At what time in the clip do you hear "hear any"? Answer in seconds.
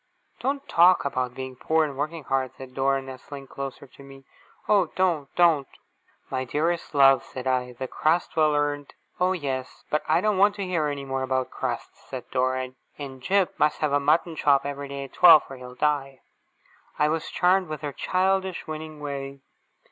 10.65-11.05